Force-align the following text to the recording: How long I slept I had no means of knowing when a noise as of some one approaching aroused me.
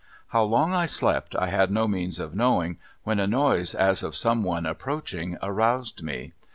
How 0.29 0.41
long 0.41 0.73
I 0.73 0.87
slept 0.87 1.35
I 1.35 1.49
had 1.49 1.69
no 1.69 1.87
means 1.87 2.17
of 2.19 2.33
knowing 2.33 2.79
when 3.03 3.19
a 3.19 3.27
noise 3.27 3.75
as 3.75 4.01
of 4.01 4.15
some 4.15 4.41
one 4.41 4.65
approaching 4.65 5.37
aroused 5.43 6.01
me. 6.01 6.33